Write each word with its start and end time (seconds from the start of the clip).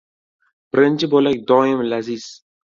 •Birinchi 0.77 1.11
bo‘lak 1.13 1.45
doim 1.53 1.87
laziz. 1.95 2.29